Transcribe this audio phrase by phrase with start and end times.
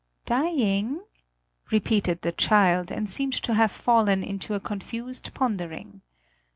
[0.25, 1.05] "Dying!"
[1.69, 6.01] repeated the child, and seemed to have fallen, into a confused pondering.